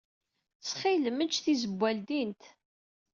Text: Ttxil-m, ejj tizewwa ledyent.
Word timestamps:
Ttxil-m, 0.57 1.17
ejj 1.23 1.35
tizewwa 1.43 1.89
ledyent. 1.97 2.43